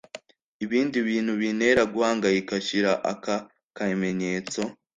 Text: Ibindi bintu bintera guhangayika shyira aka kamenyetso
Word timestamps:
Ibindi 0.63 0.97
bintu 1.09 1.31
bintera 1.41 1.81
guhangayika 1.93 2.53
shyira 2.65 2.93
aka 3.11 3.35
kamenyetso 3.77 4.61